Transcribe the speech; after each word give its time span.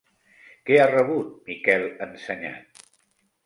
Què 0.69 0.79
ha 0.79 0.87
rebut 0.93 1.29
Miquel 1.51 1.87
Ensenyat? 2.09 2.85